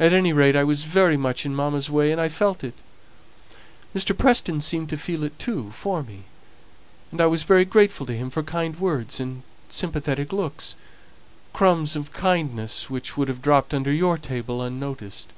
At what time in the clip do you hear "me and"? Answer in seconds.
6.02-7.20